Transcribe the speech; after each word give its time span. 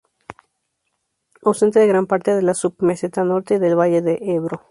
Ausente 1.43 1.77
de 1.79 1.85
gran 1.85 2.07
parte 2.07 2.33
de 2.33 2.41
la 2.41 2.55
submeseta 2.55 3.23
norte 3.23 3.53
y 3.53 3.59
del 3.59 3.75
valle 3.77 4.01
del 4.01 4.17
Ebro. 4.23 4.59